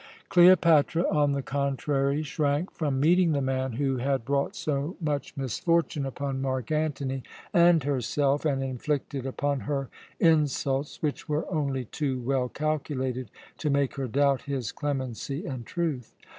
[0.29, 6.07] Cleopatra, on the contrary, shrank from meeting the man who had brought so much misfortune
[6.07, 7.21] upon Mark Antony
[7.53, 13.29] and herself, and inflicted upon her insults which were only too well calculated
[13.59, 16.11] to make her doubt his clemency and truth.